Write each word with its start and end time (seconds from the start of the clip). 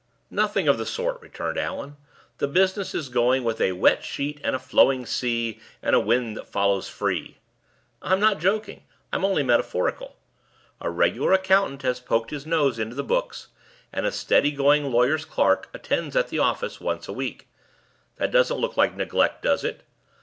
"Nothing 0.31 0.67
of 0.67 0.79
the 0.79 0.85
sort!" 0.87 1.21
returned 1.21 1.59
Allan. 1.59 1.95
"The 2.39 2.47
business 2.47 2.95
is 2.95 3.07
going 3.07 3.43
with 3.43 3.61
'a 3.61 3.73
wet 3.73 4.03
sheet 4.03 4.41
and 4.43 4.55
a 4.55 4.57
flowing 4.57 5.05
sea, 5.05 5.59
and 5.83 5.95
a 5.95 5.99
wind 5.99 6.35
that 6.35 6.47
follows 6.47 6.89
free.' 6.89 7.37
I'm 8.01 8.19
not 8.19 8.39
joking; 8.39 8.83
I'm 9.13 9.23
only 9.23 9.43
metaphorical. 9.43 10.15
A 10.79 10.89
regular 10.89 11.33
accountant 11.33 11.83
has 11.83 11.99
poked 11.99 12.31
his 12.31 12.47
nose 12.47 12.79
into 12.79 12.95
the 12.95 13.03
books, 13.03 13.49
and 13.93 14.07
a 14.07 14.11
steady 14.11 14.49
going 14.49 14.91
lawyer's 14.91 15.23
clerk 15.23 15.69
attends 15.71 16.15
at 16.15 16.29
the 16.29 16.39
office 16.39 16.81
once 16.81 17.07
a 17.07 17.13
week. 17.13 17.47
That 18.15 18.31
doesn't 18.31 18.57
look 18.57 18.75
like 18.75 18.95
neglect, 18.95 19.43
does 19.43 19.63
it? 19.63 19.83